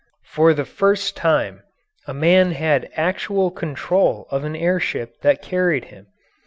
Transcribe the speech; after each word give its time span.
For 0.25 0.55
the 0.55 0.65
first 0.65 1.15
time 1.15 1.61
a 2.07 2.13
man 2.15 2.53
had 2.53 2.89
actual 2.95 3.51
control 3.51 4.25
of 4.31 4.43
an 4.43 4.55
air 4.55 4.79
ship 4.79 5.21
that 5.21 5.43
carried 5.43 5.85
him. 5.93 6.07